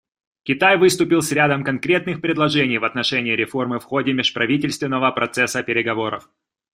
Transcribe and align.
Китай 0.41 0.79
выступит 0.79 1.23
с 1.23 1.31
рядом 1.31 1.63
конкретных 1.63 2.21
предложений 2.21 2.79
в 2.79 2.85
отношении 2.85 3.33
реформы 3.35 3.77
в 3.79 3.83
ходе 3.83 4.13
межправительственного 4.13 5.11
процесса 5.11 5.61
переговоров. 5.61 6.27